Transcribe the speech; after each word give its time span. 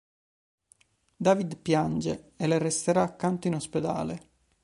David 1.15 1.57
piange, 1.57 2.31
e 2.35 2.47
le 2.47 2.57
resterà 2.57 3.03
accanto 3.03 3.45
in 3.45 3.53
ospedale. 3.53 4.29